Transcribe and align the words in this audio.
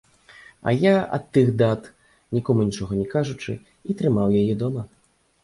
А 0.69 0.71
я, 0.83 0.93
ад 1.17 1.27
тых 1.37 1.51
дат, 1.63 1.81
нікому 2.39 2.65
нічога 2.71 2.91
не 3.01 3.05
кажучы, 3.13 3.57
і 3.89 3.99
трымаў 4.01 4.37
яе 4.43 4.53
дома. 4.65 4.89